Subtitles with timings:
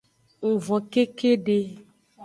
[0.47, 1.57] Ng von kekede.